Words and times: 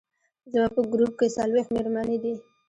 زموږ 0.51 0.69
په 0.75 0.81
ګروپ 0.91 1.13
کې 1.19 1.27
څلوېښت 1.35 1.69
مېرمنې 1.75 2.17
دي. 2.23 2.33